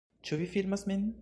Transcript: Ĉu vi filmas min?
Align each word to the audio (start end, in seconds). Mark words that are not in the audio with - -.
Ĉu 0.29 0.39
vi 0.43 0.49
filmas 0.55 0.87
min? 0.93 1.09